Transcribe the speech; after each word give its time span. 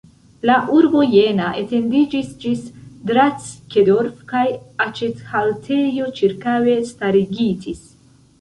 La 0.49 0.53
urbo 0.75 1.01
Jena 1.15 1.49
etendiĝis 1.59 2.31
ĝis 2.45 2.63
Drackedorf 3.11 4.25
kaj 4.33 4.43
aĉethaletoj 4.87 6.11
ĉirkaŭe 6.23 6.79
starigitis. 6.95 7.87